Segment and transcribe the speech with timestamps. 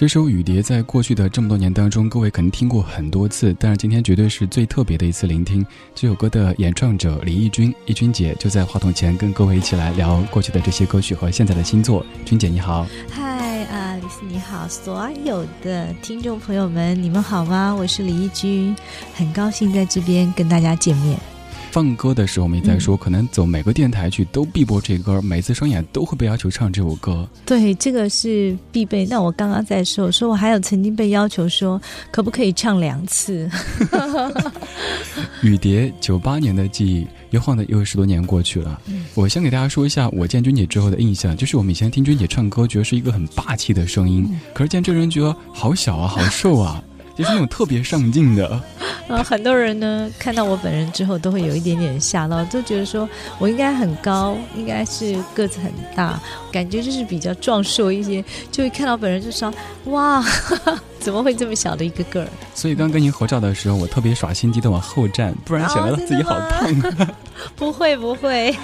[0.00, 5.62] 这首《雨蝶》在过去的这么多年当中，各位肯定听过很多次，但是今天绝对是最特别的一次聆听。
[5.94, 12.02] 这首歌的演唱者李翊君，翊君姐就在话筒前跟各位一起来聊过去的这些歌曲和现在的新作。
[12.24, 17.76] 君姐你好，嗨啊，李斯你好，所有的听众朋友们，你们好吗？
[17.78, 18.74] 我是李翊君，
[19.14, 21.18] 很高兴在这边跟大家见面。
[21.70, 27.28] 放歌的时候我们也在说，可能走每个电台去都必播这歌，每次商演都会被要求唱这首歌。
[27.46, 29.06] 对，这个是必备。
[29.06, 33.48] 那我刚刚在说，我说我还有曾经被要求说，可不可以唱两次？
[35.42, 38.80] 雨蝶，九八年的记忆，一晃的又十多年过去了。
[39.14, 46.82] 我先给大家说一下我见君姐之后的印象，就是我们以前听君姐唱歌，觉得是一个很霸气的声音，可是见这人觉得好小啊，好瘦啊，
[47.20, 48.60] 就是那种特别上镜的。
[49.08, 53.06] 呃， 很多人呢看到我本人之后，都会有一点点吓到，都觉得说
[53.38, 56.18] 我应该很高，应该是个子很大，
[56.50, 59.52] 感觉就是比较壮硕一些，就会看到本人就说
[59.84, 60.24] 哇，
[60.98, 62.28] 怎么会这么小的一个个儿？
[62.54, 66.74] 所以刚跟您合照的时候，我特别耍心机的往后站，不然显得自己好胖。
[67.54, 68.56] 不会不会。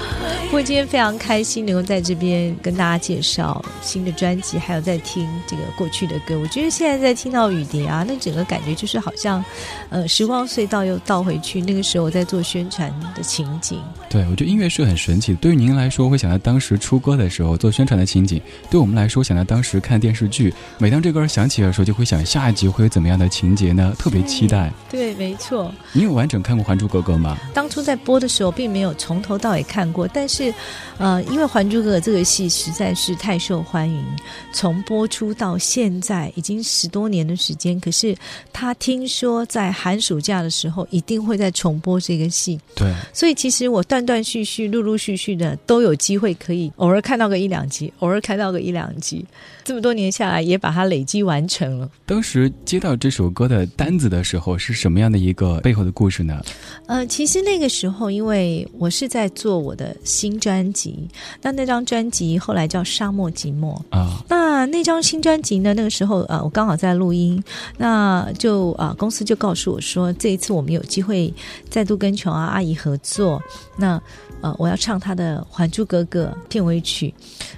[0.46, 6.38] 不过今天非常开心能够在这边跟大家介绍新的专辑，还有在听这个过去的歌。
[6.38, 9.44] 我觉得现在在听到雨蝶啊，那整个感觉就是好像，
[9.90, 13.82] 呃，时光隧道又倒回去，那个时候我在做宣传的情景。
[14.08, 15.34] 对，我觉得音乐是很神奇。
[15.34, 18.38] 对于您来说，会想到当时出歌的时候做宣传的情景；
[18.70, 23.94] 对我们来说，想到当时看电视剧，每当这歌响起的时候，就会想下一集会有怎么样的情节呢？
[23.98, 24.72] 特别期待。
[24.88, 25.72] 对，没错。
[25.92, 27.36] 你有完整看过《还珠格格》吗？
[27.52, 30.52] 当初在播的时候，并没有从头到尾看过，但是，
[30.98, 34.04] 呃，因为《还珠格格》这个戏实在是太受欢迎，
[34.52, 37.78] 从播出到现在已经十多年的时间。
[37.80, 38.16] 可是
[38.52, 49.24] 他听说在寒暑假的时候一定会再重播这个戏，对，所以其实我断断续续、陆陆续续的都有机会可以偶尔看到个一两集，偶尔看到个一两集。
[49.64, 51.90] 这么多年下来，也把它累积完成了。
[52.06, 56.40] 当时接到这首歌的单子的时候，是什么样的一个背后的故事呢？
[56.86, 61.08] 呃，其实那个时候，因为我是在做我的新专辑，
[61.42, 64.22] 那那张专辑后来叫《沙漠寂寞》啊。
[64.28, 67.42] 那那张新专辑呢，那个时候呃，我刚好在录音，
[67.76, 71.32] 那就啊、呃，公司就告诉我说，这一次我们有机会
[71.68, 73.42] 再度跟琼瑶阿姨合作，
[73.76, 74.00] 那。
[74.42, 77.12] 呃，我要唱她的《还珠格格》片尾曲。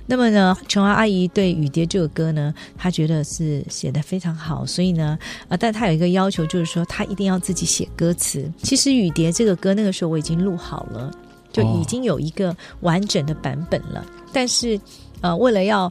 [0.06, 5.18] 那么呢，琼瑶阿姨对《雨蝶》这首歌呢，她觉得是写的非常好，所以呢，
[5.48, 8.48] 呃，但她有一个要求，就是说她一定要自己写歌词。
[8.62, 11.10] 其实《雨蝶》这个歌那个时候我已经录好了，
[11.62, 14.04] 就已经有一个完整的版本了。
[14.32, 14.80] 但是，
[15.20, 15.90] 呃，为了要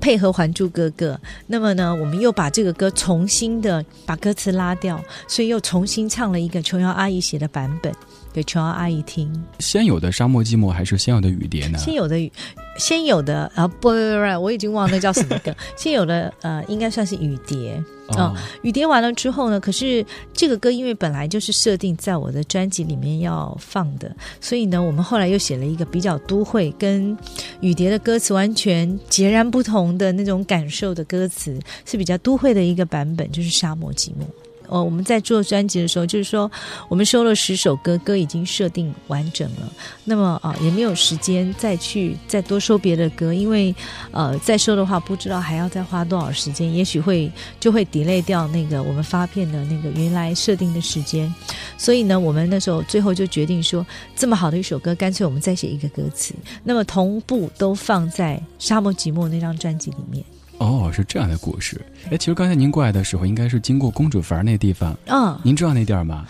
[0.00, 1.14] 配合《还珠格格》，
[1.46, 7.92] 那么呢，我们又把这个歌重新的把歌词拉掉，所以又重新唱了一个琼瑶阿姨写的版本。
[8.36, 9.32] 给琼瑶阿姨听。
[9.60, 11.78] 先有的沙漠寂寞还是先有的雨蝶呢？
[11.78, 12.30] 先有的雨，
[12.76, 15.56] 先有的啊，不不不，我已经忘了那叫什么歌。
[15.74, 20.04] 先有的呃，应该算是雨蝶啊、哦雨蝶完了之后呢，可是
[20.34, 27.16] 这个歌因为本来就是设定在我的专辑里面要放的，所以呢，我们后来又写了一个比较都会，跟
[27.60, 34.20] 雨蝶的歌词完全截然不同的那种感受的歌词，是比较都会的一个版本，就是《沙漠寂寞》。
[34.68, 36.50] 呃，我们在做专辑的时候，就是说
[36.88, 39.72] 我们收了十首歌，歌已经设定完整了。
[40.04, 43.74] 那么啊、也没有时间再去再多收别的歌，因为
[44.10, 51.32] 呃再收的话，不知道还要再花多少时间，也许会就会 delay 掉那个我们发片的那个原来设定的时间。
[51.76, 53.84] 所以呢，我们那时候最后就决定说，
[54.14, 60.24] 这么好的一首歌，干脆我们再写一个歌词，那么同步都放在《沙漠寂寞》那张专辑里面。
[60.58, 61.80] 哦，是这样的故事。
[62.10, 64.96] 哎，其实刚才您过来的时候，应该是经过公主坟那地方。
[65.06, 66.26] 嗯，您知道那地儿吗？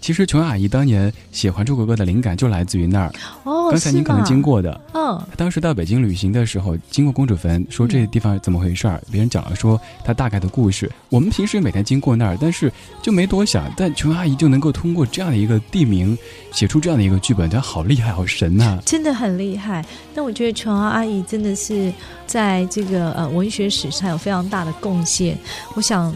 [0.00, 3.12] 其实琼瑶阿姨当年写《还珠格格》的灵感就来自于那儿。
[3.44, 10.90] 哦，刚才您可能经过的，嗯，当时到北京旅行的时候，经过公主坟，说这地方怎么回事儿，别人讲了说他大概的故事。
[11.10, 16.16] 我们平时每天经过那儿，但是就没多想，但琼瑶阿姨就能够通过这样的一个地名，
[16.52, 19.84] 写出这样的一个剧本，她好厉害，好神呐、 真的很厉害。
[20.14, 21.92] 但我觉得琼瑶阿姨真的是
[22.26, 25.36] 在这个呃文学史上有非常大的贡献。
[25.74, 26.14] 我想。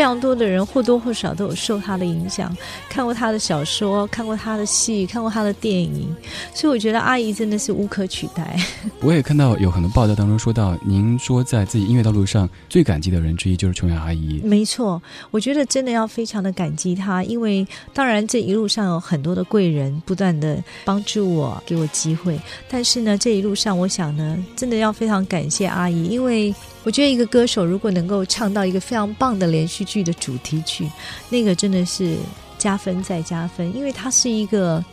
[0.00, 2.56] 非常多的人或多或少都有受他的影响，
[2.88, 6.08] 看过他的小说，看过他的戏，看过他的电影，
[6.54, 8.58] 所以我觉得阿姨真的是无可取代。
[9.02, 14.40] 我也看到有很多报道当中说到，您说在自己音乐道路上最感激的人之一就是琼瑶阿姨。
[14.42, 22.40] 没错，我觉得真的要非常的感激她，因为当然这一路上有很多的贵人不断的帮助我，给我机会。
[22.70, 30.90] 但是呢，这一路上我想呢，真的要非常感谢阿姨，因为我觉得一个歌手如果能够唱到一个非常棒的连续剧的主题曲，
[31.28, 32.16] 那个真的是
[32.58, 34.84] 加分再加分，因为它是一个。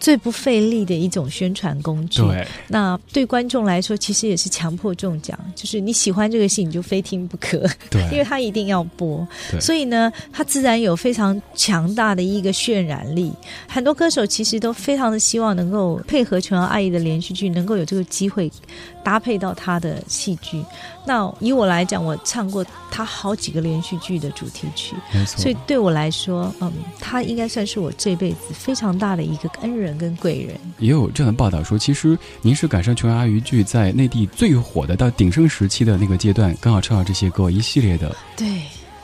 [0.00, 2.22] 最不费力的一种宣传工具。
[2.22, 9.26] 对，那对观众来说，其实也是强迫中奖，就是你喜欢这个戏，你就非听不可，对，因为它一定要播。
[9.50, 13.30] 对所以呢，它自然有非常强大的一个渲染力。
[13.68, 18.50] 很多歌手其实都非常的希望能够配合琼瑶阿姨的连续剧，能够有这个机会
[19.04, 20.64] 搭配到他的戏剧。
[21.06, 25.40] 那以我来讲，我唱过他好几个连续剧的主题曲，没错。
[25.40, 30.56] 所以对我来说，嗯，他应该算是我这辈子非常大的一个恩人跟贵人。
[30.78, 38.14] 也有这样的报道说，其实您是赶上琼瑶阿姨剧在内地最火的到鼎盛时期的那个阶段，刚好唱到这些歌一系列的。
[38.36, 38.46] 对，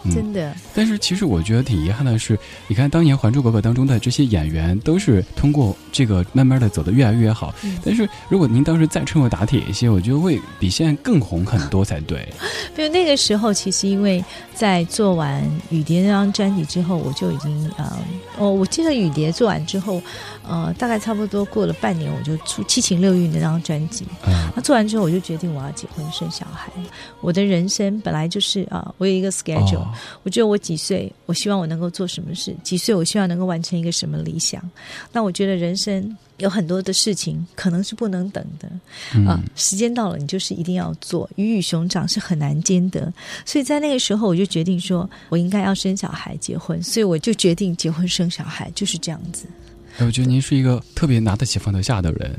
[0.05, 0.55] 嗯真的。
[0.75, 2.39] 但是其实我觉得挺遗憾的是，
[2.69, 7.55] 你看当年《还珠格格》当中的这些演员，都是通过这个慢慢的走得越来越好。
[7.65, 12.29] 嗯但是如果您当时再趁热打铁一些，我觉得会比现在更红很多才对。
[12.75, 14.23] 比如那个时候，其实因为
[14.55, 17.99] 在做完雨蝶那张专辑之后，我就已经呃，
[18.39, 20.03] 哦，我记得雨蝶做完之后，
[20.49, 24.05] 呃，大概差不多过了半年，我就出《七情六欲》那张专辑。
[24.27, 26.71] 嗯，那做完之后，我就决定我要结婚生小孩。
[27.21, 29.89] 我的人生本来就是啊、我有一个 schedule，、哦，
[30.23, 34.63] 我觉得我几岁，我希望我能够做什么事；几岁，我希望能够完成一个什么理想。
[35.13, 38.69] 那我觉得人生有很多的事情可能是不能等的
[39.29, 41.29] 啊、嗯，时间到了，你就是一定要做。
[41.37, 43.13] 鱼与熊掌是很难兼得，
[43.45, 49.47] 所以在那个时候，我就决定说我应该要生小孩、结婚，所以我就决定结婚生小孩，就是这样子。
[49.99, 52.39] 哎我觉得您是一个特别拿得起放得下的人。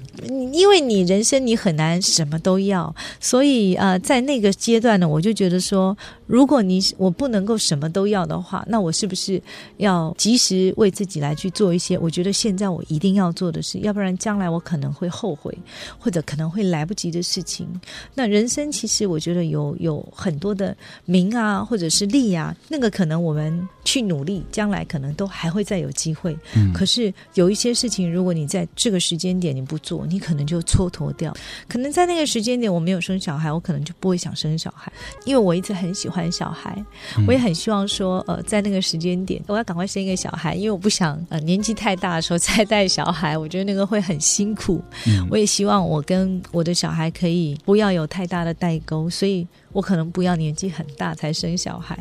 [0.53, 9.41] 因为你人生你很难什么都要，所以呃，在那个阶段呢，我就觉得说，如果你我不能够什么都要的话，那我是不是
[9.77, 15.57] 要及时为自己来去做一些我觉得现在我一定要做的事，要不然将来我可能会后悔，
[15.97, 17.67] 或者可能会来不及的事情。
[18.13, 20.75] 那人生其实我觉得有有很多的
[21.05, 26.37] 名啊，或者是利啊，那个可能我们去努力，将来可能都还会再有机会。
[26.55, 31.33] 嗯，可是有一些事情，如果你在这个时间点你不做，你可能就蹉跎掉。
[31.67, 34.91] 可能在那个时间点我没有生小孩，我可能就不会想生小孩，
[35.25, 36.83] 因为我一直很喜欢小孩，
[37.27, 44.83] 我也很希望说，呃，在那个时间点我要赶快生一个小孩，因为我不想呃年纪太大的时候再带小孩， 我觉得那个会很辛苦。
[45.05, 51.99] 嗯我也希望我跟我的小孩可以不要有太大的代沟，所以我可能不要年纪很大才生小孩，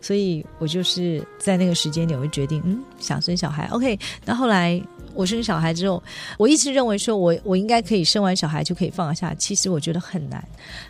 [0.00, 3.66] 所以我就是在那个时间点，我就决定，嗯，想生小孩。
[3.72, 4.80] OK，那后来
[5.14, 6.02] 我生小孩之后，
[6.38, 10.42] 我一直认为说我我应该可以生完小孩就可以放下，其实我觉得很难。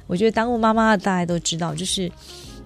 [0.07, 2.11] 我觉得当过妈妈的大家都知道，就是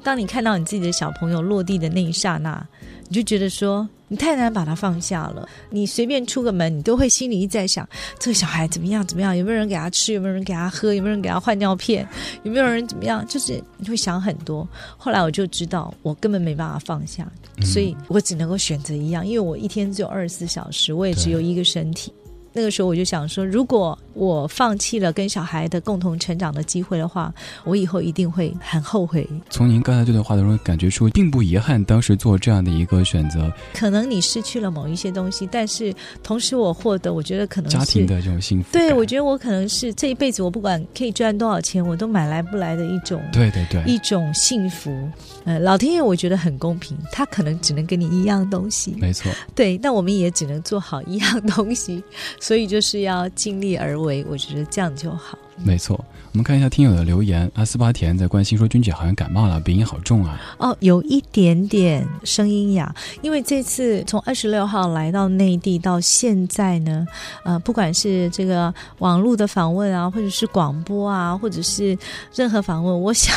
[0.02, 2.66] 当你看到你自己的小朋友落地的那一刹那，
[3.08, 3.88] 你就觉得说。
[4.08, 5.48] 你太难把他放下了。
[5.70, 12.06] 你随便出个门，你都会心里一直在想这个小孩怎么样怎么样，有没有人给他吃，有没有人给他喝，有没有人给他换尿片，
[12.42, 14.68] 有没有人怎么样，就是你会想很多。
[14.98, 17.26] 后来我就知道，我根本没办法放下，
[17.62, 22.12] 所以我只能够选择一样，因为我一天只有二十四小时，我也只有一个身体。
[22.52, 27.32] 那个时候我就想说，如果我放弃了跟小孩的共同成长的机会的话，
[27.64, 29.26] 我以后一定会很后悔。
[29.48, 38.72] 从您刚才这段话当中感觉出，并不遗憾当时做这样的一个选择，可能你失去了某一些东西，但是同时我获得，我觉得可能是家庭的这种幸福。
[38.72, 45.08] 对，我觉得我可能是这一辈子，我不管可以赚多少钱，我都买来不来的一种对对对，一种幸福。
[45.44, 49.32] 呃，老天爷我觉得很公平，他可能只能给你一样东西，没错。
[49.54, 52.02] 对，那我们也只能做好一样东西，
[52.42, 55.38] 所以就是要尽力而为，我觉得这样就好。
[55.64, 55.94] 没错，
[56.32, 57.48] 我们看一下听友的留言。
[57.54, 60.40] 阿斯巴甜在关心说：“君姐好像感冒了，鼻音好重啊。
[60.58, 67.06] 哦，有一点点声音哑，因为这次从二十六号来到内地到现在呢，
[67.44, 71.96] 呃，不管是这个网络的访问啊，或者是广播啊，或者是
[72.34, 73.32] 任何访问，我想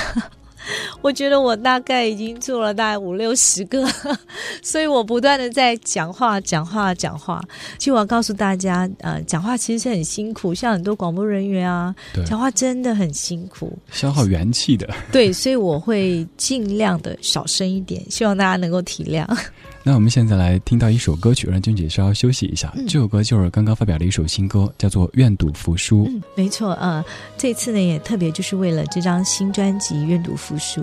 [1.01, 3.88] 我觉得我大概已经做了大概五六十个，
[4.62, 7.41] 所以我不断的在讲话、讲话、讲话。
[7.77, 11.93] 其实我要告诉大家，呃，讲话其实是很辛苦，像很多广播人员啊，
[12.25, 14.88] 讲话真的很辛苦，消耗元气的。
[15.12, 19.25] 对，所以我会尽量的少声一点，希望大家能够体谅。
[19.88, 22.74] 那我们现在来听到一首歌曲，让君姐稍稍休息一下。
[22.88, 26.06] 这首歌就是刚刚发表的一首新歌，叫做《愿赌服输》。
[26.10, 27.06] 嗯，没错，呃，
[27.38, 30.82] 这次呢也特别就是为了这张新专辑《愿赌服输》，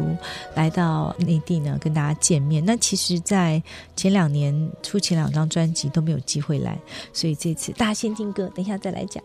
[0.55, 2.65] 来到内地呢跟大家见面。
[2.65, 3.61] 那其实，在
[3.97, 4.55] 前两年
[4.85, 6.79] 出前两张专辑都没有机会来，
[7.13, 9.21] 所以这次大家先听歌，等一下再来讲。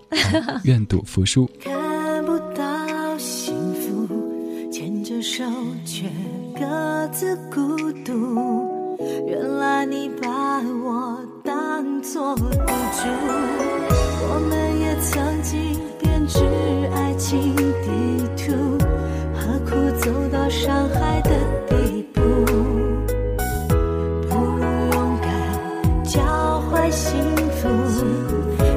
[0.63, 1.47] 愿赌服输。
[1.63, 4.09] 看不到幸福，
[4.71, 5.43] 牵着手
[5.85, 6.09] 却
[6.59, 8.66] 各自孤独。
[9.27, 13.09] 原来你把我当作赌注，
[14.23, 16.39] 我们也曾经编织
[16.95, 18.53] 爱情地图，
[19.35, 21.31] 何苦走到伤害的
[21.67, 22.21] 地步？
[24.29, 24.61] 不如
[24.93, 27.67] 勇敢交换幸福，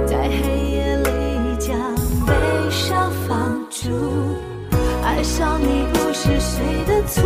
[0.04, 1.78] 在黑夜里将
[2.26, 2.34] 悲
[2.70, 3.88] 伤放逐。
[5.04, 7.22] 爱上你不是谁的错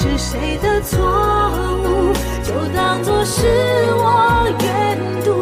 [0.00, 0.98] 是谁的错
[1.84, 2.10] 误，
[2.42, 3.44] 就当作是
[3.98, 5.39] 我愿赌。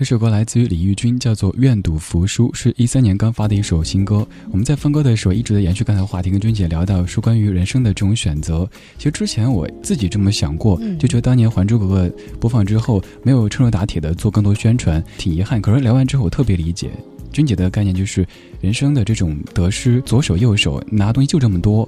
[0.00, 4.26] 这首歌来自于李玉君，叫做《愿赌服输》，是一三年刚发的一首新歌。
[4.50, 8.66] 我们在分歌的时候一直在延续刚才的话题，跟君姐聊到说关于人生的这种选择。
[8.96, 12.08] 其实之前我自己这么想过，就觉得当年《还珠格格》
[12.40, 15.60] 播放之后没有趁热打铁的做更多宣传，挺遗憾。
[15.60, 16.90] 可是聊完之后，我特别理解
[17.30, 18.26] 君姐的概念，就是
[18.62, 21.86] 人生的这种得失，左手右手拿东西就这么多。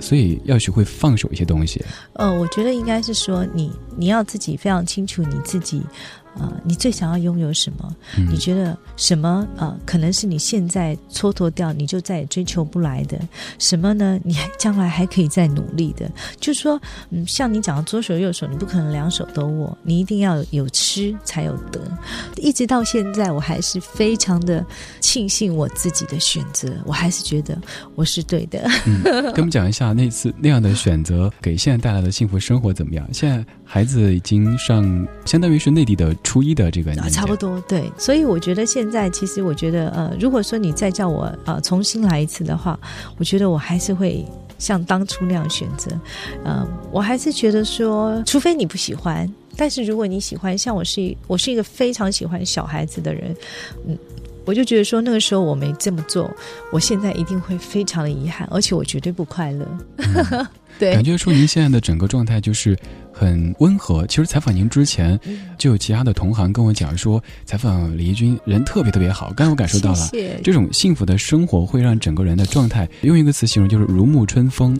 [0.00, 1.82] 所以要学会放手一些东西。
[2.14, 5.80] 呃，我觉得应该是说你你要自己非常清楚你自己
[6.36, 7.94] 呃，你最想要拥有什么？
[8.18, 13.18] 嗯你觉得什么呃，可能是你现在蹉跎掉，你就再也追求不来的？
[13.58, 14.18] 什么呢？
[14.24, 16.10] 你还将来还可以再努力的？
[16.40, 21.80] 就是说，嗯，像你讲的左手右手，你不可能两手都握，你一定要有吃才有得。
[22.36, 24.64] 一直到现在，我还是非常的
[25.00, 27.56] 庆幸我自己的选择，我还是觉得
[27.94, 28.68] 我是对的。
[28.86, 33.08] 嗯，跟我们讲一下那次那样的选择给现在带来的幸福生活怎么样？
[33.12, 34.84] 现在孩子已经上，
[35.24, 42.78] 相当于是内地的初一的这个年啊，纪，差不多对，所以我觉得现在其实我觉得呃，如果说你再叫我呃重新来一次的话，
[43.18, 44.24] 我觉得我还是会
[44.58, 45.90] 像当初那样选择，
[46.44, 53.34] 呃，我还是觉得说，除非你不喜欢，但是如果你喜欢，像我是一我是一个非常喜欢小孩子的人，
[53.88, 53.98] 嗯。
[54.44, 56.30] 我就觉得说，那个时候我没这么做，
[56.72, 59.66] 我现在一定会非常的遗憾，而且我绝对不快乐。
[60.76, 62.76] 对感，觉出您现在的整个状态就是
[63.12, 64.04] 很温和。
[64.08, 65.18] 其实采访您之前，
[65.56, 69.32] 就有其他的同行跟我讲说，采访李翊君人特别特别好。
[69.36, 70.10] 刚才我感受到了，
[70.42, 74.76] 这种幸福的生活会让整个人的状态，用一个词形容就是如沐春风。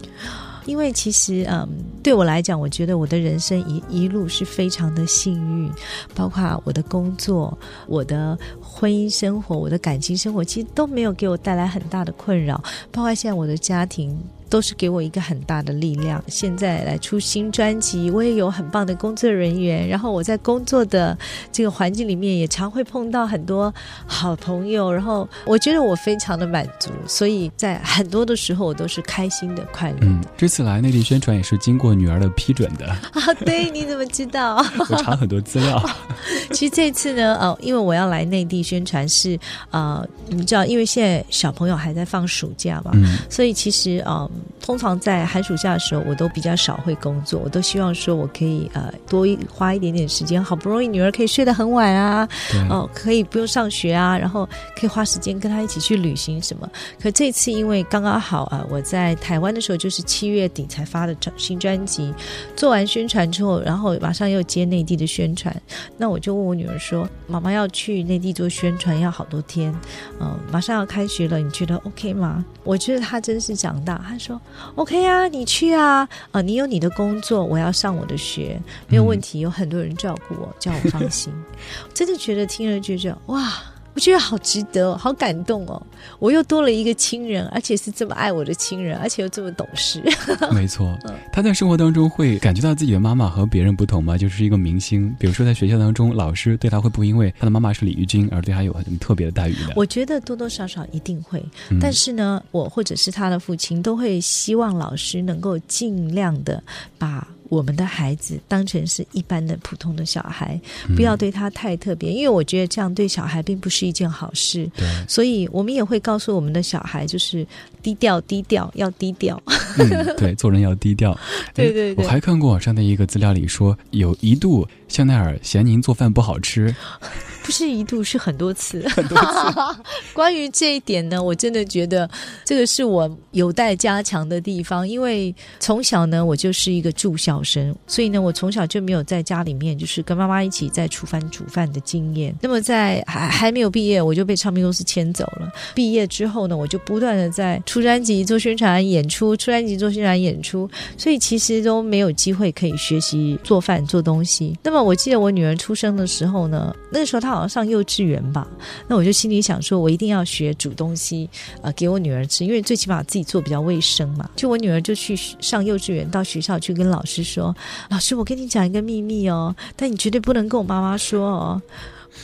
[0.65, 1.67] 因为其实，嗯，
[2.03, 5.71] 对我来讲，我觉得我的人生一一路是非常的幸运，
[6.13, 7.57] 包括我的工作、
[7.87, 14.17] 我的婚姻生活、我的感情生活，其实都没有给我带来很大的困扰，包括现在我的家庭。
[14.55, 16.23] 都是给我一个很大的力量。
[16.29, 19.85] 现在来出新专辑，我也有很棒的工作人员。
[19.85, 21.17] 然后我在工作的
[21.51, 23.73] 这个环境里面，也常会碰到很多
[24.05, 24.89] 好朋友。
[24.89, 30.05] 然后我觉得我非常的满足，所以在很多的时候我都是开心的、快乐的。
[30.05, 32.85] 嗯，这次来内地宣传也是经过女儿的批准的。
[32.87, 34.55] 啊，对，你怎么知道？
[34.89, 35.83] 我查很多资料。
[36.53, 39.37] 其实这次呢，呃，因为我要来内地宣传是，
[39.71, 56.69] 呃，你们知道，因为现在小朋友还在放暑假嘛，嗯所以其实呃，通常在寒暑假的时候，我都比较少会工作，我都希望说我可以呃多一花一点点时间，好不容易女儿可以睡得很晚啊，对，哦，可以不用上学啊，然后可以花时间跟她一起去旅行什么。
[57.01, 62.13] 可这次因为刚刚好啊，我在台湾的时候就是七月底才发的专新专辑，
[62.55, 65.55] 做完宣传之后，然后马上又接内地的宣传，
[65.97, 69.73] 那我就问我女儿说：“妈妈要去内地做宣传，要好多天，
[70.19, 74.41] 嗯、马上要开学了，你觉得 OK 吗？”我觉得她真是长大，她说
[74.75, 81.31] ：“OK 啊，你去啊，啊、你有你的工作，我要上我的学，没有问题，有很多人照顾我，叫我放心。
[81.93, 83.53] ”真的觉得听了就觉得哇。
[83.95, 85.81] 我觉得好值得哦，好感动哦！
[86.19, 90.03] 我又多了一个亲人，而且是这么爱我的亲人，而且又这么懂事。
[90.51, 91.15] 没错嗯。
[91.31, 94.17] 他在生活当中会感觉到自己的妈妈和别人不同吗？
[94.17, 99.73] 就是一个明星，比如说在学校当中，老师对他会不会因为他的妈妈是李玉君而对他有很特别的待遇的？
[99.77, 106.61] 我觉得多多少少一定会，嗯但是呢，我或者是他的父亲都会希望老师能够尽量的
[106.97, 107.25] 把。
[107.55, 110.59] 我们的孩子当成是一般的普通的小孩，
[110.95, 114.69] 不要对他太特别，因为我觉得这样对小孩并不是一件好事。
[114.75, 117.47] 对，所以我们也会告诉我们的小孩，就是
[117.81, 119.41] 低调，低调，要低调。
[119.77, 121.17] 嗯，对，做人要低调。
[121.55, 126.73] 对对我还看过网上的一个资料里说，有一度香奈儿嫌您做饭不好吃，
[127.43, 128.87] 不是一度，是很多次。
[128.95, 129.81] 很多次。
[130.15, 132.09] 关于这一点呢，我真的觉得
[132.45, 142.33] 这个是我有待加强的地方，因为从小呢，我就是一个住校生，所以呢，我从小就没有在家里面就是跟妈妈一起在厨房煮饭的经验。
[142.41, 145.51] 那么在还还没有毕业，我就被唱片公司牵走了。
[145.75, 154.57] 毕业之后呢，我就不断的在出专辑、做宣传、演出，出专辑、做宣传、演出，所以其实都没有机会可以学习做饭、做东西。
[154.63, 158.47] 那么我记得我女儿出生的时候呢，那个时候她好像上幼稚园吧，
[158.87, 161.27] 那我就心里想说，我一定要学煮东西，
[161.61, 164.29] 啊，给我女儿吃，因为最起码自己做比较卫生嘛。
[164.35, 167.55] 就我女儿就去上幼稚园，到学校去跟老师说
[167.89, 171.61] ：“老师，我跟你讲一个秘密哦，但你绝对不能跟我妈妈说哦。”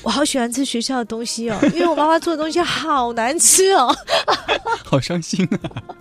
[0.04, 3.96] 我好喜欢吃学校的东西哦，因为我妈妈做的东西好难吃哦。
[4.84, 5.48] 好伤心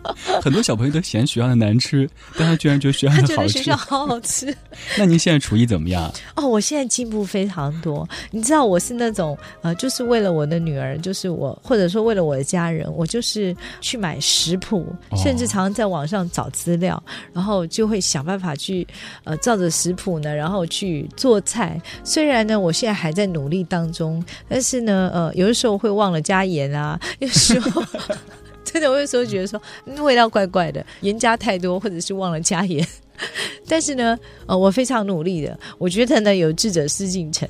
[0.02, 0.14] 啊！
[0.42, 3.76] 很多小朋友都嫌学校的难吃，但他居然觉得学校她的好吃觉得学校。
[3.76, 4.56] 好好吃
[4.98, 6.12] 那您现在厨艺怎么样？
[6.34, 8.08] 哦，我现在进步非常多。
[8.30, 17.00] 你知道我是那种呃，就是为了我的女儿，就是我或者说为了我的家人，我就是去买食谱，哦甚至常常在网上找资料，
[17.32, 18.86] 然后就会想办法去
[19.24, 21.80] 呃照着食谱呢，然后去做菜。
[22.02, 27.82] 虽然呢，我现在还在努力当中，但是呢，呃，有的时候会忘了加盐啊， 有时候。
[28.62, 32.86] 真的，我有时候觉得说、嗯味道怪怪的，盐加太多，或者是忘了加盐。
[33.68, 37.48] 但是呢，呃，我非常努力的，我觉得呢，有志者事竟成，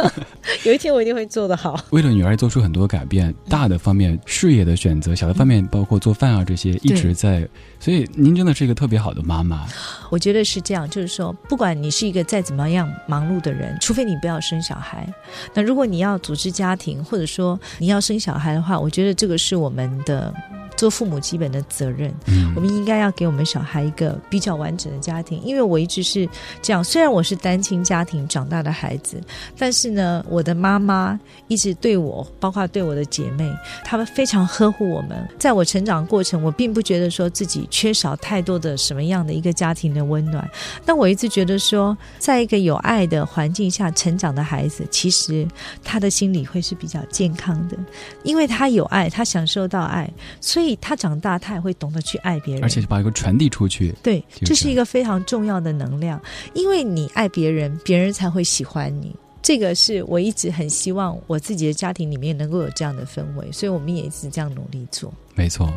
[0.64, 1.82] 有一天我一定会做得好。
[1.90, 7.48] 为了女儿做出很多改变，大的方面事业的选择，小的方面包括做饭啊这些，一直在。
[7.80, 9.66] 所以您真的是一个特别好的妈妈。
[10.10, 15.06] 我觉得是这样，就是说，不管你是一个再怎么样忙碌的人，除非你不要生小孩，
[15.54, 20.32] 那如果你要组织家庭，或者说你要生小孩的话，我觉得这个是我们的。
[20.76, 22.12] 做父母基本的责任，
[22.54, 25.40] 我们应该要给我们小孩一个比较完整的家庭。
[25.42, 26.28] 因为我一直是
[26.60, 29.20] 这样，虽然我是单亲家庭长大的孩子，
[29.56, 33.48] 但是呢，我的妈妈一直对我，包括对我的姐妹，
[33.84, 35.26] 她们非常呵护我们。
[35.38, 40.48] 在我成长过程，我并不觉得说自己缺少太多的什么样的一个家庭的温暖。
[40.84, 45.46] 但我一直觉得说，在一个有爱的环境下成长的孩子，其实
[45.84, 47.76] 他的心理会是比较健康的，
[48.24, 50.10] 因为他有爱，他享受到爱，
[50.40, 50.63] 所以。
[50.64, 53.94] 所以他长大，他也会懂得去爱别人，而且把一个传递出去。
[54.02, 56.18] 对，这是一个非常重要的能量，
[56.54, 59.14] 因为你爱别人，别人才会喜欢你。
[59.42, 65.12] 这个是我一直很希望我自己的家庭里面能够有这样的氛围，所以我们也一直这样努力做。
[65.34, 65.70] 没错，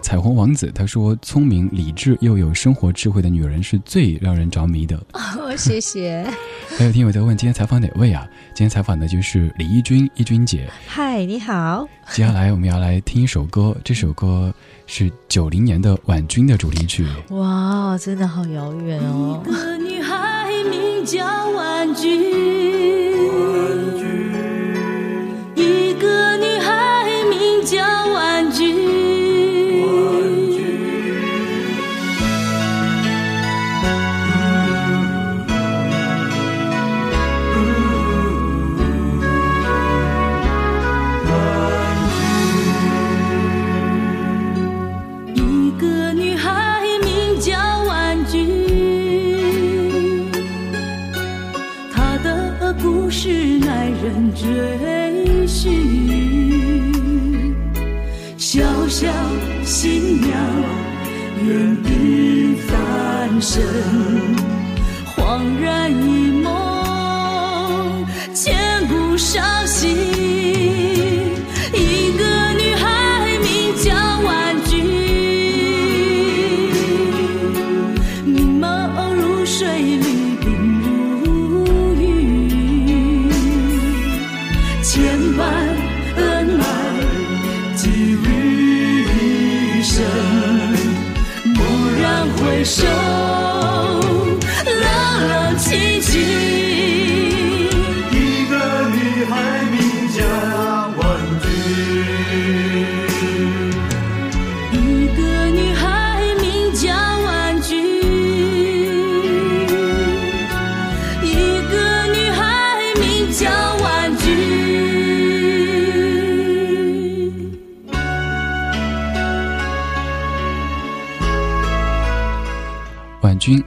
[0.00, 4.96] 彩虹王子他说：“聪明、理智又有生活智慧的女人是最让人着迷的。
[5.12, 6.26] ”哦谢谢。
[6.78, 8.26] 还有听友在问：今天采访哪位啊？
[8.54, 10.68] 今天采访的就是李翊君，翊君姐。
[10.86, 11.86] 嗨，你好。
[12.12, 14.52] 接下来我们要来听一首歌，这首歌
[14.86, 17.06] 是九零年的婉君的主题曲。
[17.30, 19.42] 哇，真的好遥远哦。
[19.44, 22.67] 一个女孩名叫婉君。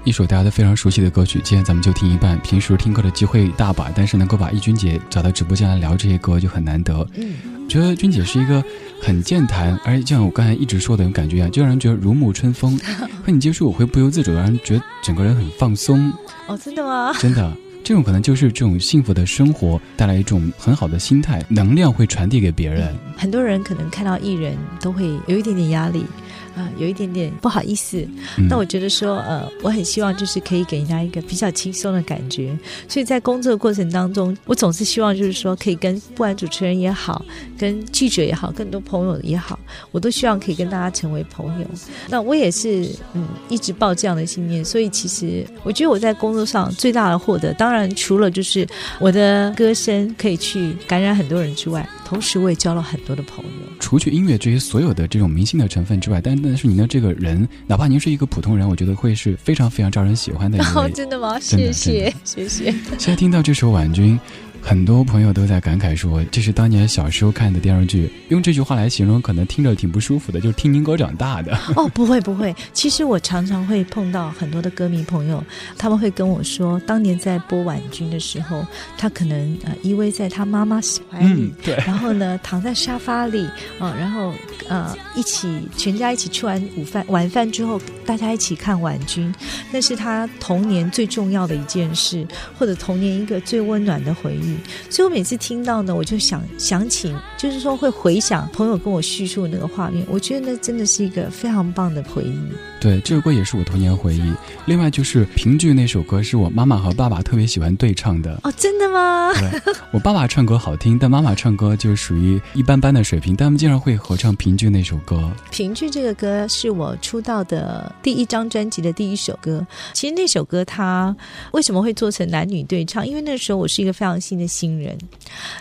[0.03, 2.37] 一首大家都非常熟悉的歌曲，今天咱们就听一半。
[2.41, 7.07] 平时听歌的机会大把，但是能够把易君姐找到直播间来聊这些歌就很难得。
[7.15, 8.63] 嗯，觉得君姐是一个
[9.01, 12.77] 很健谈，而且就像我刚才一直说的，种感觉一样，就让人觉得如沐春风。
[13.23, 16.11] 和你接触，我会不由自主的让人觉得整个人很放松。
[16.47, 17.13] 哦，真的吗？
[17.19, 22.95] 真的，这种可能就是这种幸福的生活带来一种很好的心态，能量会传递给别人。
[23.17, 26.05] 很多人可能看到艺人都会有一点点压力。
[26.55, 28.05] 啊，有一点点不好意思。
[28.49, 32.57] 那我觉得说，呃，我很希望就是可以给人家一个比较轻松的感觉。
[32.87, 37.23] 所以在工作的过程当中，我总是希望就是说，可以跟不管主持人也好，
[37.57, 39.59] 跟记者也好，更多朋友也好，
[39.91, 41.67] 我都希望可以跟大家成为朋友。
[42.09, 44.63] 那我也是，嗯，一直抱这样的信念。
[44.63, 48.67] 所以其实我觉得我在工作上最大的获得，当然除了就是
[48.99, 51.87] 我的歌声可以去感染很多人之外。
[52.03, 53.51] 同时，我也交了很多的朋友。
[53.79, 60.91] 除去音乐这些所有的这种明星的成分之外，但但是您的这个人，哪怕您是一个普通人，我觉得会是非常非常招人喜欢的一位。
[60.93, 61.39] 真的吗？
[61.39, 62.71] 谢谢，谢谢。
[62.97, 64.19] 现在听到这首《婉君》。
[64.61, 68.09] 很多朋友都在感慨说，这是当年小时候看的电视剧。
[68.29, 71.57] 用这句话来形容，可能听着挺不舒服的，就是听您歌长大的。
[71.75, 75.43] 哦，不会不会，其实我常常会碰到很多的歌迷朋友，
[75.77, 78.65] 他们会跟我说，当年在播婉君的时候，
[78.97, 83.45] 他可能呃依偎在他妈妈怀里，对，然后呢躺在沙发里，
[83.79, 84.33] 哦，然后
[84.69, 89.33] 呃一起全家一起吃完午饭晚饭之后，大家一起看婉君，
[89.71, 92.25] 那是他童年最重要的一件事，
[92.57, 94.50] 或者童年一个最温暖的回忆。
[94.51, 94.91] 忆。
[94.91, 102.39] 所以我每次听到呢，我就想想起，就是说会回想朋友跟我叙述那个画面，我觉得那真的是一个非常棒的回忆。
[102.79, 104.33] 对，这首歌也是我童年回忆。
[104.65, 108.39] 另外就是评剧那首歌，是我妈妈和爸爸特别喜欢对唱的。
[108.43, 109.31] 哦，真的吗？
[109.35, 113.35] 对， 我爸爸唱歌好听，但妈妈唱歌就属于一般般的水平。
[113.35, 115.31] 但他们经常会合唱评剧那首歌。
[115.51, 119.65] 评剧这个歌是我出道的第一张专辑的第一首歌。
[119.93, 121.15] 其实那首歌它
[121.51, 123.07] 为什么会做成男女对唱？
[123.07, 124.97] 因为那时候我是一个非常新新人，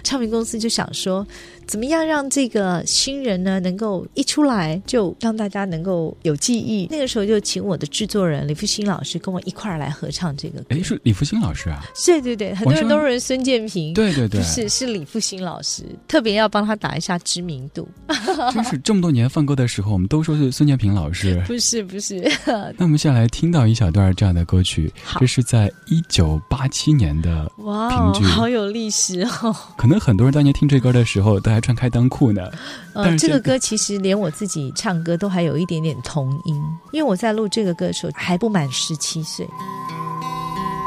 [0.02, 1.26] 唱片公司就想说。
[1.70, 6.88] 怎么样让这个新人呢，能够一出来就让大家能够有记忆？
[6.90, 10.64] 那个时候就请我的制作人李复兴老师跟我一块儿来合唱这个。
[10.70, 11.84] 哎，是李复兴老师啊？
[12.04, 13.94] 对对对，很多人都认为孙建平。
[13.94, 17.88] 对对对，不是是李复兴老师，特别要帮他打一下知名度。
[18.52, 21.40] 真是这么多年放歌的时候，我们都说是孙建平老师。
[21.46, 22.20] 不是不是。
[22.76, 29.54] 那我们下来听到一小段这样的歌曲，这是在一九八七年的哇，好有历史哦。
[29.76, 32.48] 可能很多人当年听这歌的时候，都还穿开裆裤呢。
[32.94, 39.46] 呃，这个歌其实连我自己唱歌都还有一点点童音，因为我在录这个歌的时候还不满十七岁。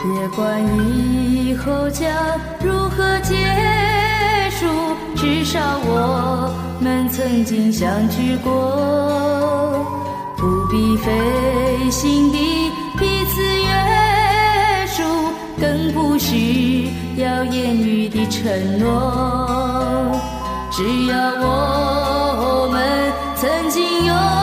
[0.02, 0.62] 别管
[1.32, 2.12] 以后将
[2.60, 3.36] 如何结
[4.50, 4.66] 束，
[5.16, 8.52] 至少我们曾经相聚过，
[10.36, 11.12] 不必费
[11.92, 12.38] 心地
[13.00, 15.04] 彼此约束，
[15.62, 19.73] 更不需要言语的承诺。
[20.76, 24.43] 只要我们曾经拥有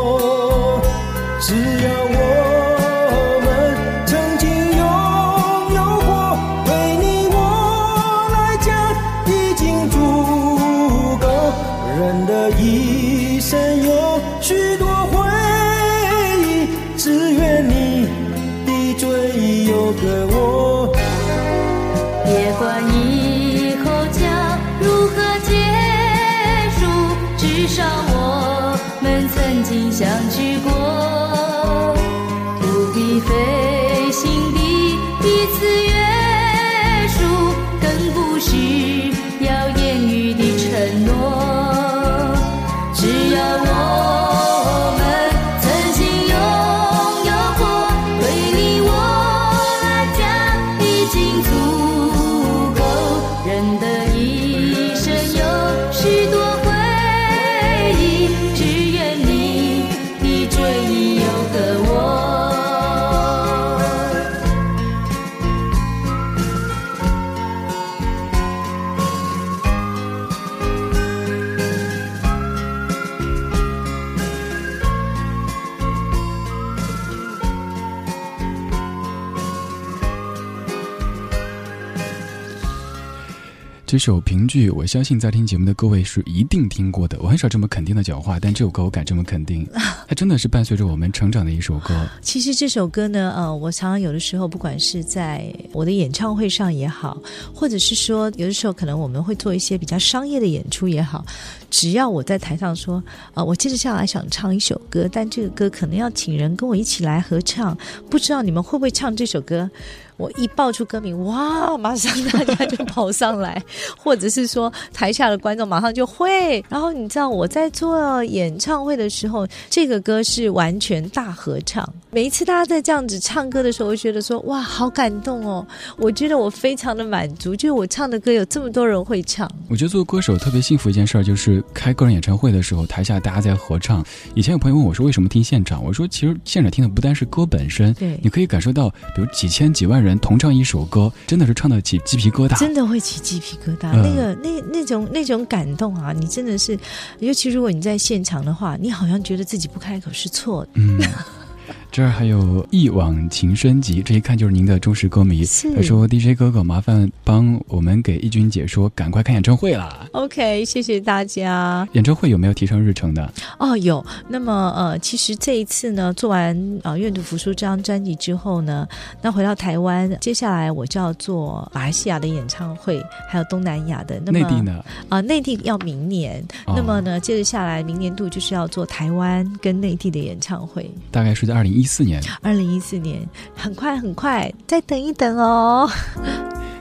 [83.91, 87.19] 这首评剧，我相信在听节目的各位是一定听过的。
[87.19, 89.67] 我很少这么肯定的讲话，但这首歌我敢这么肯定，
[90.11, 92.05] 它真的是伴随着我们成长的一首歌。
[92.21, 97.17] 其实这首歌呢，呃，我常常有的时候，不管是在我的演唱会上也好，
[97.55, 101.25] 或者是说有的时候可能我们会做一些比较商业的演出也好，
[101.69, 103.01] 只要我在台上说，
[103.35, 107.77] 呃，我接着下来想唱一首歌，但这个歌可能要请人跟我一起来合唱，
[108.09, 109.69] 不知道你们会不会唱这首歌？
[110.17, 113.59] 我一报出歌名，哇，马上大家就跑上来，
[113.97, 116.63] 或者是说台下的观众马上就会。
[116.69, 121.87] 然后你知道我在做演唱会的时候，这个歌是完全大合唱。
[122.11, 125.65] 每一次大家在这样子唱歌的时候，我觉得说哇，好感动哦！
[125.97, 129.49] 我觉得我非常的满足，就是我唱的歌有这么多人会唱。
[129.69, 134.03] 我觉得做歌手特别幸福一件事儿，就是开个人演唱会的时候，台下大家在合唱。
[134.35, 135.81] 以前有朋友问我说，为什么听现场？
[135.83, 142.59] 我说，其实现场听的不单是歌本身，对你可以感受到，比如几千几万人同唱一首歌，真的是唱得起鸡皮疙瘩。
[142.59, 146.11] 真的会起鸡皮疙瘩，嗯那个那那种那种感动啊！
[146.11, 146.77] 你真的是，
[147.19, 150.71] 尤其如果你在现场的话，你好像觉得自己不开口是错的。
[150.75, 150.99] 嗯，
[151.91, 155.43] 这儿还有一往情深集，这一看就是您的忠实歌迷。
[155.75, 161.85] 他说：“DJ 哥哥，麻烦帮我们给义军姐说，赶快看演唱会啦！OK，谢谢大家。
[161.91, 163.29] 演唱会有没有提上日程的？
[163.59, 164.03] 哦，有。
[164.29, 168.87] 那么呃，其实这一次呢，做完呃《愿赌服输》这张专辑之后呢，
[169.21, 174.17] 那回到台湾，接下来我就要做马来西亚的演唱会，还有东南亚的。
[174.25, 174.61] 那么内地？
[174.61, 174.85] 呢？
[175.09, 176.41] 啊、内地要明年。
[176.65, 180.89] 哦那么呢，接着下来，明年度就是要做台湾跟内地的演唱会。
[181.11, 182.21] 大概是在二零一四年。
[182.41, 185.89] 二零一四年，很快很快，再等一等哦。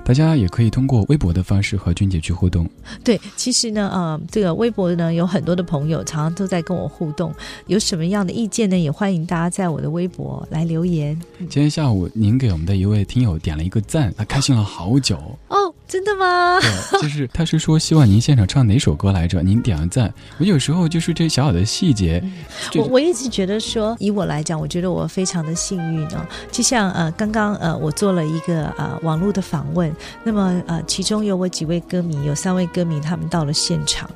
[0.03, 2.69] 大家也可以通过微博的方式和君姐去互动。
[3.05, 7.33] 对，其实呢，呃，这个微博呢有很多的朋友常常都在跟我互动，
[7.69, 8.77] 有什么样的意见呢？
[8.77, 11.17] 也欢迎大家在我的微博来留言。
[11.39, 15.17] 今天下午您给我们的一位听友点了一个赞，他开心了好久。
[15.47, 16.61] 哦，真的吗？
[16.93, 19.43] 对，就是他是说希望您现场唱哪首歌来着？
[19.43, 22.23] 您点个赞，我有时候就是这小小的细节，
[22.71, 26.25] 这我我一直觉得说，以我来讲，我觉得我非常的幸运哦。
[26.53, 34.09] 就像呃，刚刚呃，我做了一个呃网络的访问，那么呃，其中有我几位歌迷，有三位歌迷他们到了现场。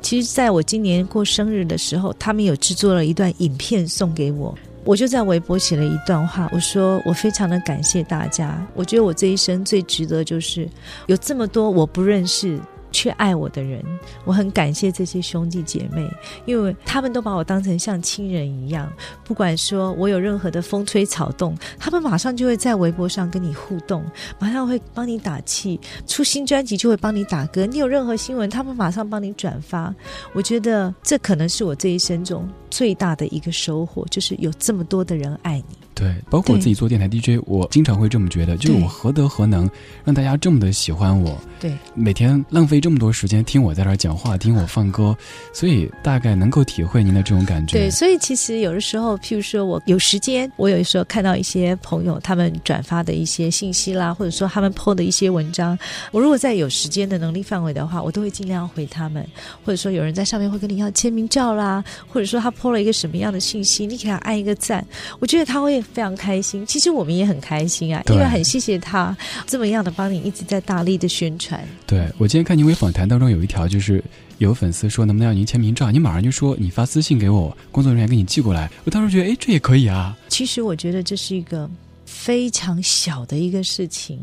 [0.00, 4.56] 其实，在我今年过生日的时候，他们有制作了一段影片送给我。
[4.86, 10.68] 我就在微博写了一段话，我说我非常的感谢大家，我觉得我这一生最值得就是
[11.06, 12.56] 有这么多我不认识
[12.92, 13.84] 却爱我的人，
[14.24, 16.08] 我很感谢这些兄弟姐妹，
[16.44, 18.90] 因为他们都把我当成像亲人一样，
[19.24, 24.04] 不管说我有任何的风吹草动，他们马上就会在微博上跟你互动，
[24.38, 29.92] 马上会帮你打气，出新专辑就会帮你打歌，你有任何新闻，他们马上帮你转发。
[30.32, 35.76] 我觉得这可能是我这一生中最大的一个收获，就是有这么多的人爱你。
[35.94, 39.66] 对，包括我自己做电台 DJ，我经常会这么觉得，就是我何德何能
[40.04, 45.16] 让大家这么的喜欢我，对，每天浪费这么多时间听我在这儿讲话，听我放歌，
[45.54, 47.78] 所以大概能够体会您的这种感觉。
[47.78, 55.78] 对，所以其实有的时候，譬如说我有时间，我有时候看到一些朋友他们转发的一些信息啦，或者说他们 PO 的一些文章，
[56.12, 59.26] 我如果在有时间的能力范围的话，我都会尽量回他们。
[59.64, 64.86] 或者说有人在上面会跟你要签名照啦，或者说他 PO 了一个什么样的信息，你给他按一个赞，
[65.18, 66.64] 我觉得他会非常开心。
[66.66, 71.66] 其实我们也很开心啊，因为很谢谢他这么样的帮你一直在大力的宣传。
[71.86, 74.02] 对我今天看您微访谈当中有一条，就是
[74.38, 78.70] 有粉丝说能不能要您签名照，你马上就说你发私信给我，工作人员给你寄过来。
[78.84, 80.16] 我当时觉得，哎，这也可以啊。
[80.28, 81.68] 其实我觉得这是一个
[82.04, 84.18] 非常小的一个事情。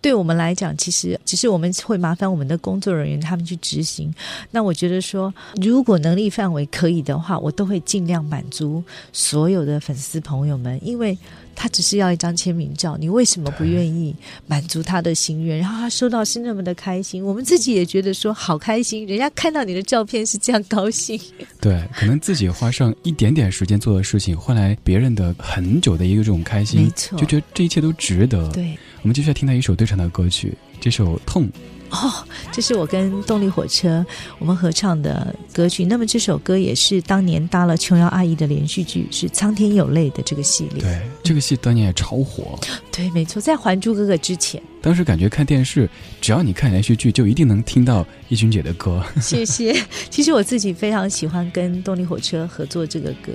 [0.00, 4.12] 对我们来讲，其实只是我们会麻烦我们的工作人员他们去执行。
[4.52, 8.82] 那我觉得说，如果能力范围可以的话，我都会尽量满足
[9.12, 11.18] 所有的粉丝朋友们，因为
[11.60, 14.14] 他只是要一张签名照，你为什么不愿意
[14.46, 15.58] 满足他的心愿？
[15.58, 21.20] 然后他收到是那么的开心，我们自己也觉得说好开心，人家看到你的照片是这样高兴。
[21.60, 28.48] 对，可能自己花上一点点时间做的事情，换来别人的很久的一个这种开心，没错就觉得这一切都值得。
[28.52, 28.78] 对。
[29.02, 31.46] 我们接下来听到一首对唱的歌曲，这首《痛》。
[31.90, 32.12] 哦，
[32.52, 34.04] 这是我跟动力火车
[34.38, 35.84] 我们合唱的歌曲。
[35.84, 40.82] 那么这首歌也是当年搭了琼瑶阿姨的连续剧，是《苍天有泪》的这个系列。
[40.82, 42.58] 对，这个戏当年也超火。
[42.92, 44.62] 对，没错，在《还珠格格》之前。
[44.80, 45.88] 当时感觉看电视，
[46.20, 49.04] 只要你看连续剧，就一定能听到易君姐的歌。
[49.20, 49.74] 谢谢。
[50.08, 53.32] 其实我自己非常喜欢跟动力火车合作这个歌，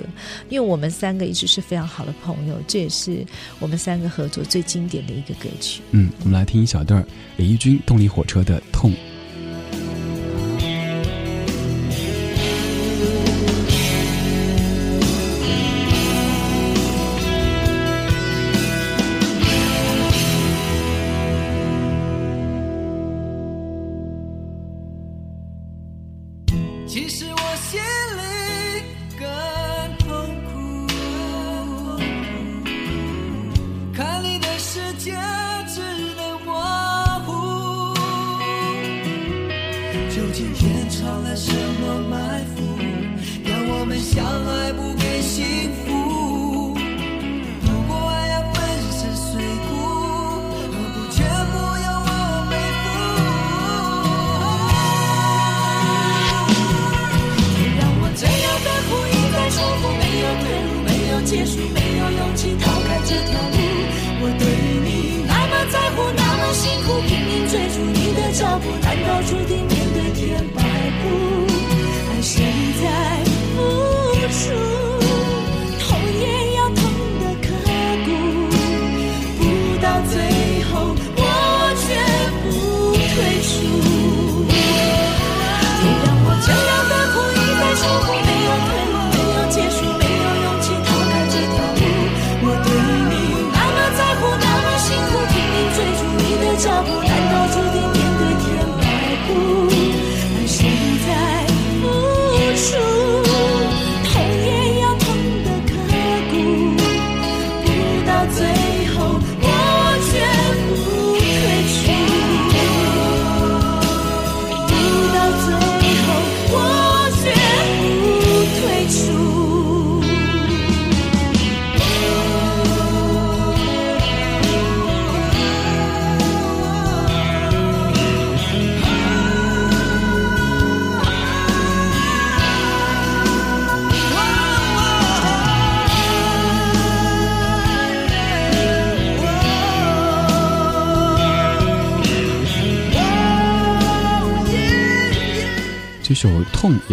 [0.48, 3.24] 因为我们三个一直是非常好的朋友，这也是
[3.58, 5.82] 我们三个合作最经典的一个歌曲。
[5.90, 7.04] 嗯，我们来听一小段
[7.36, 8.90] 李翊君动力火车的《痛》。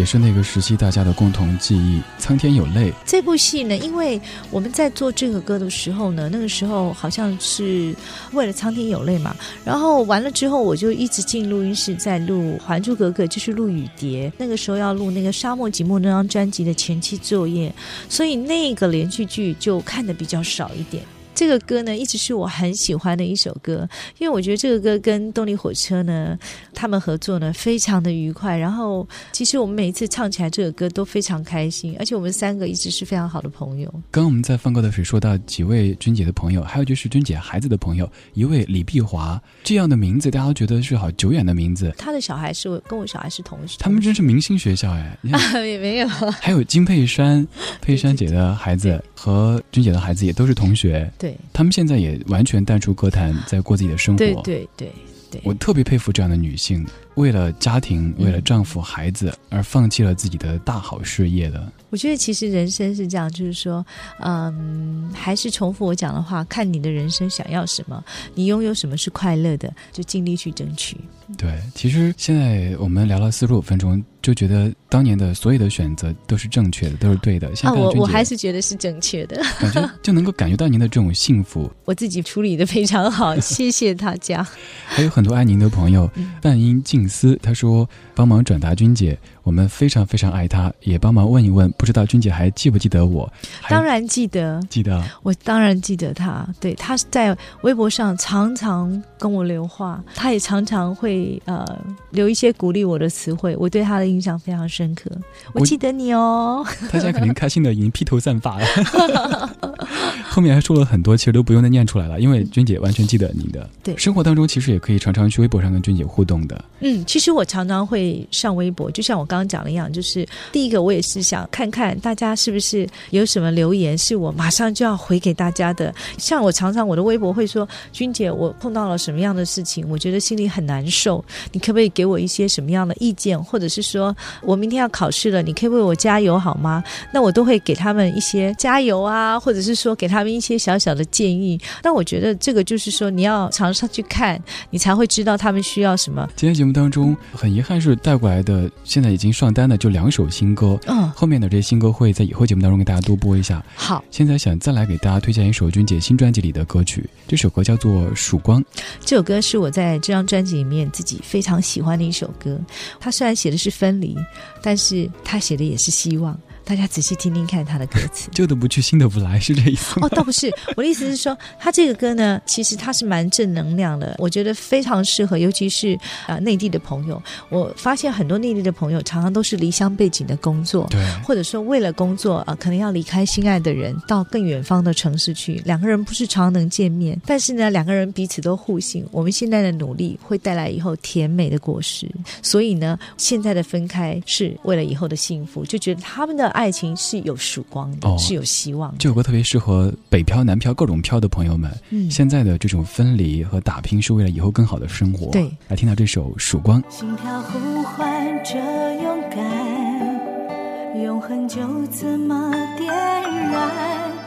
[0.02, 2.02] 也是那个时期大家的共同记忆。
[2.18, 7.94] 苍天有泪，这部戏呢，因为我们在做这个歌的时候呢，那个时候好像是
[8.32, 14.28] 为了《苍天有泪》嘛，然后完了之后，我就一直进录音室在录《还珠格格》，就是录《雨蝶》。
[14.36, 17.72] 那个时候要录那个《沙漠寂寞》那张专辑的前期作业，
[18.08, 21.04] 所以那个连续剧就看的比较少一点。
[21.34, 26.38] 这个歌呢，一直是我很喜欢的一首歌，因为我觉得这个歌跟动力火车呢，
[26.74, 28.56] 他们合作呢非常的愉快。
[28.56, 33.90] 然后，其实我们每一次唱起来这个歌都非常开心，而且我们三个一直是非常好的朋友。
[34.10, 41.92] 刚刚我们在放歌的时候说到几位君姐的朋友，还有就是君姐孩子的朋友，一位李碧华这样的名字，大家都觉得是好久远的名字。
[41.96, 45.16] 他的小孩是我跟我小孩是同学，他们真是明星学校哎！
[45.32, 46.08] 啊， 也没有
[46.40, 47.46] 还有金佩珊，
[47.80, 51.38] 佩珊姐的孩子 和君姐的孩子也都是同学，对。
[51.52, 54.18] 他们现在也完全淡出歌坛，在过自己的生活。
[54.18, 54.92] 对对对
[55.30, 56.84] 对，我特别佩服这样的女性，
[57.14, 61.72] 为了家庭、为了丈夫、孩子而放弃了自己的大好事业的。
[61.90, 63.84] 我觉得其实人生是这样，就是说，
[64.20, 68.02] 嗯，还是重复我讲的话，看你的人生想要什么，
[68.34, 70.96] 你拥有什么是快乐的，就尽力去争取。
[71.36, 77.54] 对，其实现在我们聊了四十五分钟，就觉得当年的所有的选择都是正确的，都是对的。
[77.54, 81.70] 现啊，在我我还是觉得是正确的，感觉就能够感觉到您的这种幸福。
[81.84, 84.46] 我自己处理的非常好，谢谢大家。
[84.88, 93.30] 还有很多爱您的朋友，嗯半音静思，他说帮忙转达君姐，我们非常非常爱她，也帮忙问一问，不知道君姐还记不记得我？
[93.68, 95.02] 当然记得，记得。
[95.22, 101.66] 我当然记得他，对他在微博上常常跟我留话，他也常常会呃
[102.10, 105.10] 留一些鼓励我的词汇，我对他的印象非常深刻。
[105.52, 108.66] 我我记得你哦，他现在肯定开心的已经披头散发了。
[110.28, 113.68] 后面还说了很多，其实都不用再念出来了，因为君姐完全记得你的。
[113.82, 116.64] 对生活当中其实也可以常常去微博上跟君姐互动的。
[116.80, 125.94] 嗯，其实我常常会上微博，就像我刚刚讲的一样，就是第一个我也是想看看大家是不是有什么留言是我马上就要回给大家的。
[126.18, 136.84] 像我常常我的微博会说，君姐，我碰到了什么样的事情，我觉得心里很难受，你可不可以给我一些什么样的意见，或者是说我明天要考试了，你可以为我加油好吗？
[137.10, 141.58] 那我都会给他们一些加油啊，或者是说给他们一些小小的建议。
[141.82, 146.28] 那我觉得这个就是说你要常常去看，你才会知道他们需要什么。
[146.36, 150.80] 今天节目当中很遗憾是带过来的，现在已经上单的就两首新歌。
[150.86, 153.62] 嗯，后面的这些新歌会在以后节目当中给大家多播一下。
[153.74, 154.02] 好。
[154.10, 158.62] 现在想再来给大家推荐一首君姐新专辑里的歌曲，这首歌叫做《曙光》。
[159.00, 162.58] 这首歌是我在这张专辑里面自己非常喜欢的一首歌。
[162.98, 164.16] 它虽然写的是分离，
[164.62, 166.38] 但是它写的也是希望。
[166.64, 168.30] 大家仔细听听看他的歌词。
[168.34, 170.06] 旧的不去，新的不来，是这意思吗？
[170.06, 175.94] 哦，倒不是，我的意思是说，他这个歌呢，其实他是蛮正能量的，我觉得非常适合，尤其是
[176.26, 177.22] 啊、呃内地的朋友。
[177.48, 185.60] 我发现很多内地的朋友常常都是离乡背景的工作，对，或者说为了工作啊、呃可能要离开心爱的人，到更远方的城市去。
[185.64, 189.04] 两个人不是常能见面，但是呢，两个人彼此都互信。
[189.10, 192.08] 我们现在的努力会带来以后甜美的果实，
[192.40, 198.96] 所以呢，现在的分开是为了以后的幸福，就觉得他们的爱情是有曙光的，哦是有希望的。
[198.98, 201.70] 这首歌特别适合北漂、南漂各种漂的朋友们。
[201.90, 205.30] 嗯现在的这种分离和打拼是为了以后更好的生活。
[205.32, 206.82] 对，来听到这首《曙光》。
[206.88, 208.54] 心跳呼唤着
[209.02, 214.21] 勇敢，永恒就这么点燃。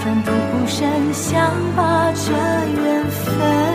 [0.00, 3.67] 奋不顾身，想把这缘分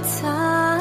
[0.00, 0.75] 藏。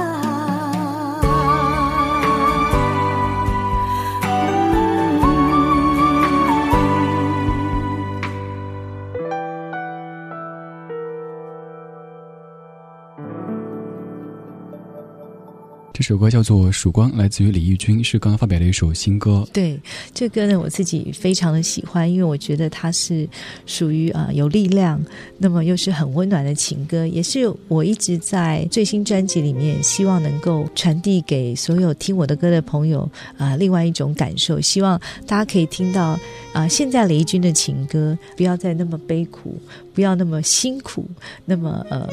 [16.05, 19.43] 首歌叫做《曙光》，来自于李翊君，是刚刚发表的一首新歌。
[19.51, 19.75] 对
[20.13, 23.27] 这歌呢，我自己非常的喜欢，因为我觉得它是
[23.65, 25.03] 属于啊、有力量，
[25.39, 36.15] 那么又是很温暖的情歌，也是我一直在最新专辑里面希望能够传递给所有听我的歌的朋友啊、另外一种感受，希望大家可以听到
[36.53, 39.59] 啊、现在李翊君的情歌不要再那么悲苦，
[39.91, 41.09] 不要那么辛苦，
[41.45, 42.07] 那么呃。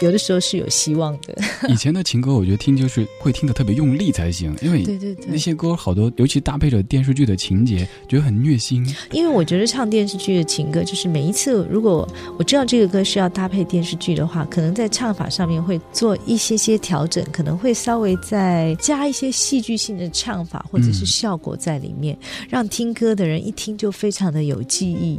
[0.00, 1.36] 有的时候是有希望的，
[1.68, 8.84] 以前的情歌，我觉得听就是会听得特别用力才行，因为对对对那些歌好多，尤其搭配着电视剧的情节，觉得很虐心。
[9.12, 22.16] 因为我觉得唱电视剧的情歌，就是每一次如果我知道这个歌是要搭配电视剧的话，可能在唱法上面会做一些些调整，可能会稍微再加一些戏剧性的唱法或者是效果在里面，
[22.48, 25.18] 让听歌的人一听就非常的有记忆。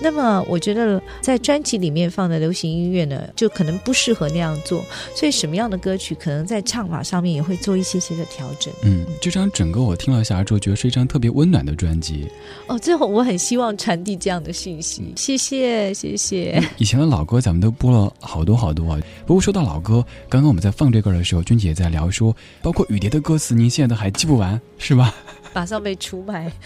[0.00, 8.72] 那么我觉得在专辑里面放的流行音乐呢，就可能不适合那样做，所以什么样的歌曲可能在唱法上面也会做一些些的调整。
[8.82, 12.28] 嗯，这张整个我听了下来之后，觉得是一张特别温暖的专辑。
[12.66, 16.62] 哦，最后我很希望传递这样的信息，谢谢谢谢。
[16.78, 19.00] 以前的老歌咱们都播了好多好多啊。
[19.26, 25.14] 不过说到老歌，刚刚我们在放这歌的时候，君姐也在聊说，包括雨蝶的歌词，您现在都还记不完是吧？
[25.54, 26.50] 马上被出卖。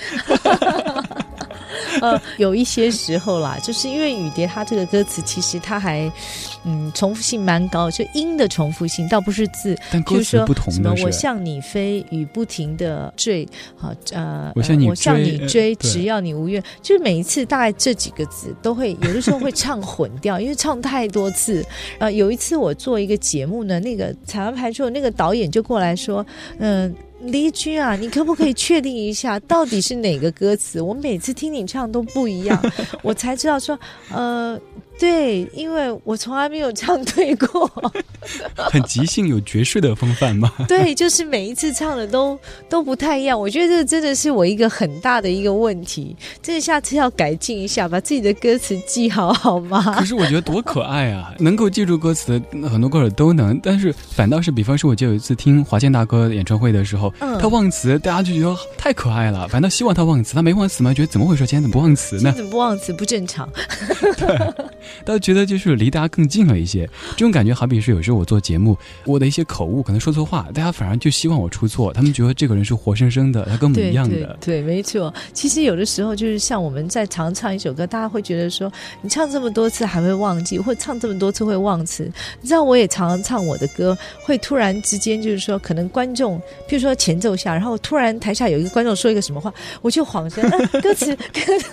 [2.01, 6.11] 呃，有一些时候啦，就是因为雨蝶它这个歌词其实它还
[6.64, 13.47] 嗯重复性蛮高，就音的重复性倒不是字，但歌比如说词不同什么的我向你飞，雨不停的坠，
[13.77, 15.16] 好呃，我向你呃我向
[15.49, 21.64] 追只要你无怨，就是每一次大概这几个字都会有的时候会唱混掉，因为唱太多次。
[21.99, 26.24] 呃，有一次我做一个节目呢，那个彩完排之后，那个导演就过来说，
[26.59, 26.95] 嗯、
[27.31, 30.81] 黎君啊，你可不可以确定一下到底是哪个歌词？
[30.81, 32.61] 我每次听你唱都不一样，
[33.03, 33.79] 我才知道说，
[34.11, 34.59] 呃，
[34.99, 37.71] 对，因为我从来没有唱对过，
[38.57, 40.51] 很即兴，有爵士的风范吗？
[40.67, 42.39] 对，就是每一次唱的都
[42.69, 43.39] 都不太一样。
[43.39, 50.05] 我觉得这真的是我一个很大的一个问题，这下次要改进一下，把自己的歌词记好好吗 可？
[50.05, 51.35] 是我觉得多可爱啊！
[51.39, 59.47] 能够记住歌词的很多歌手都能，但是反倒是，比方说，我记得有一次听华健大哥演唱会的时候，嗯他忘词，大家就觉得太可爱了。
[59.49, 61.47] 反倒希望他忘词，他没忘词吗，觉得怎么回事？
[61.47, 62.33] 今天怎么不忘词呢？
[62.35, 63.49] 怎么不忘词不正常？
[64.19, 64.55] 大
[65.05, 74.37] 倒觉得就是离大家更近了一些，这种感觉好比是有时候我做节目，我的一些口误可能说错话，大家反而就希望我出错，他们觉得这个人是活生生的，他跟我们一样的。
[74.41, 75.12] 对，没错。
[75.32, 78.70] 其实有的时候就是像我们在常唱一首歌，大家会觉得说，
[79.03, 82.11] 你唱这么多次还会忘记，或唱这么多次会忘词。
[82.41, 90.43] 你知道，我也常常唱我的歌，会突然之间就是说，可能观众，譬如说前奏下，然后突然台下有一个观众说一个什么话，我就恍神，
[90.80, 91.70] 歌词，歌词。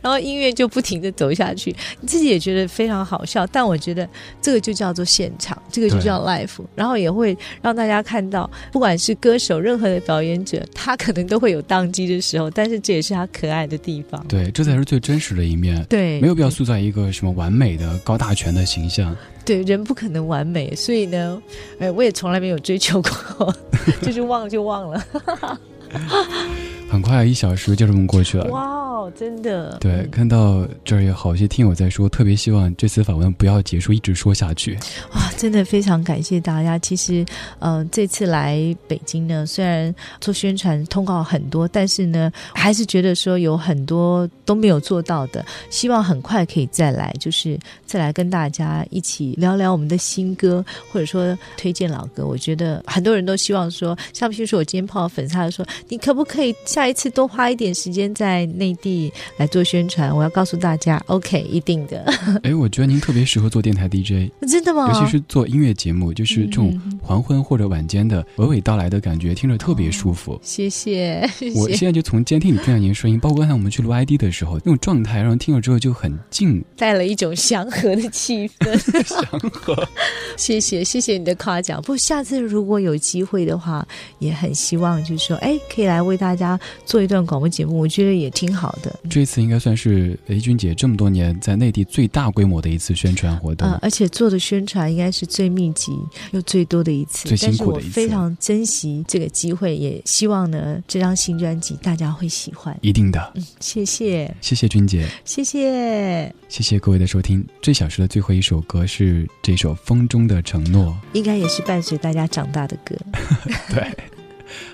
[0.00, 3.46] 然后音乐就不停的走下去，你自己也觉得非常好笑。
[3.48, 4.08] 但我觉得
[4.40, 14.24] 这个就叫做现场，这个就叫 live，然后也会让大家看到，不管是歌手，任何的表演者，他可能都会有宕机的时候，但是这也是他可爱的地方。
[14.28, 15.84] 对，这才是最真实的一面。
[15.88, 19.16] 对，没有必要塑造一个什么完美的高大全的形象。
[19.44, 21.42] 对人不可能完美，所以呢，
[21.78, 23.54] 哎，我也从来没有追求过，
[24.02, 25.06] 就是忘了就忘了。
[26.88, 28.46] 很快一小时就这么过去了。
[28.46, 29.76] 哇哦，真的。
[29.78, 34.76] 对，嗯看到这儿有好些听友在说，特别希望这次访问不要结束，一直说下去。
[35.14, 36.78] 哇，真的非常感谢大家。
[36.78, 37.24] 其实，
[37.58, 45.44] 呃，这次来北京呢，虽然做宣传通告很多，但是呢，还是觉得说有很多都没有做到的。
[45.68, 52.26] 希望很快可以再来，就是再来跟大家一起聊聊我们的新歌，或者说推荐老歌。
[52.26, 60.14] 我觉得很多人都希望说，像譬如说我今天碰到粉丝，他说，你可不可以下一次多花一点时间在内地来做宣传？
[60.16, 62.04] 我要告诉大家，OK，一定的，
[62.44, 64.88] 哎，我觉得您特别适合做电台 DJ，真的吗？
[64.94, 70.38] 尤其是做音乐节目，就是这种黄昏或者晚间的娓娓道来的感觉，听着特别舒服。
[70.40, 71.58] 谢谢，谢谢。
[71.58, 76.64] 我现在就从监听里听到您声音，包括刚才我们去录 ID 的时候，那种状态，让人听了之后就很静。
[76.76, 78.78] 带了一种祥和的气氛。
[79.02, 79.74] 祥和，
[80.38, 81.80] 谢谢，谢谢你的夸奖。
[81.80, 83.84] 不过下次如果有机会的话，
[84.20, 88.98] 也很希望就是说，哎，可以来为大家做一段广播节目，我觉得也挺好的。
[89.08, 93.68] 这次应该算是雷军姐这么多年在内地最大规模的一次宣传活动。
[93.68, 95.92] 呃，而且做的宣传应该是最密集
[96.32, 102.76] 又最多的一次，最辛苦的一次非常珍惜这个机会，也希望呢这张新专辑大家会喜欢。
[102.80, 107.44] 一定的，嗯，谢谢，谢谢君姐，谢谢，谢谢各位的收听。
[107.60, 112.96] 这小时的最后一首歌是这首《风中的承诺应该也是伴随大家长大的歌。》。
[113.74, 113.90] 对，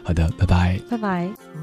[0.03, 0.81] 好的，拜拜。
[0.91, 1.54] 拜拜。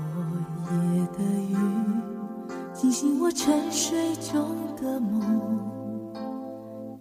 [2.92, 5.22] 惊醒我沉睡中的梦，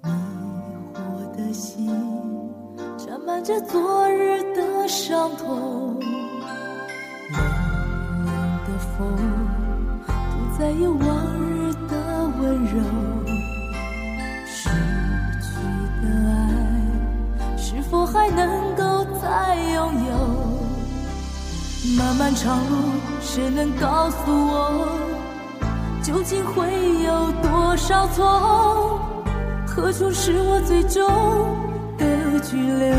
[0.04, 0.08] 迷
[0.94, 1.90] 惑的心，
[2.96, 5.98] 沾满着昨日的伤痛。
[7.32, 7.40] 冷
[8.24, 8.30] 冷
[8.66, 9.18] 的风，
[10.06, 11.00] 不再有往
[11.40, 12.80] 日的温柔。
[14.46, 14.68] 失
[15.42, 15.50] 去
[16.02, 20.14] 的爱，是否还能够再拥有？
[21.98, 22.76] 漫漫长路，
[23.20, 24.86] 谁能告诉我，
[26.02, 26.66] 究竟会
[27.04, 28.98] 有多少错？
[29.66, 31.06] 何处是我最终
[31.98, 32.06] 的
[32.40, 32.94] 居留？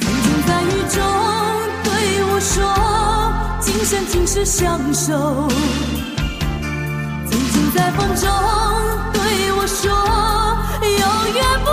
[0.00, 1.02] 曾经在雨中
[1.82, 1.90] 对
[2.30, 2.62] 我说，
[3.60, 5.48] 今生今世相守。
[7.28, 8.28] 曾经在风中
[9.12, 9.90] 对我说，
[10.82, 11.00] 永
[11.34, 11.70] 远不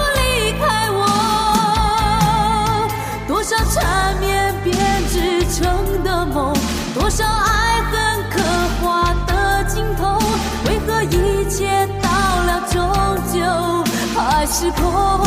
[14.64, 15.23] 是破